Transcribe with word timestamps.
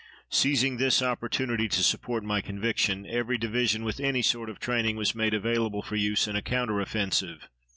Seizing 0.31 0.77
this 0.77 1.03
opportunity 1.03 1.69
to 1.69 1.83
support 1.83 2.23
my 2.23 2.41
conviction, 2.41 3.05
every 3.05 3.37
division 3.37 3.83
with 3.83 3.99
any 3.99 4.23
sort 4.23 4.49
of 4.49 4.59
training 4.59 4.95
was 4.95 5.13
made 5.13 5.35
available 5.35 5.83
for 5.83 5.95
use 5.95 6.27
in 6.27 6.35
a 6.35 6.41
counter 6.41 6.79
offensive. 6.81 7.47